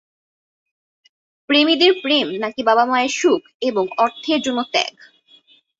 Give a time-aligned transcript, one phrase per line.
[1.49, 4.95] প্রেমীদের প্রেম নাকি বাবা-মায়ের সুখ এবং অর্থের জন্য ত্যাগ।